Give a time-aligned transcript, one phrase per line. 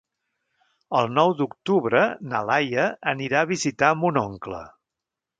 [0.99, 2.01] El nou d'octubre
[2.31, 4.63] na Laia anirà a visitar mon oncle.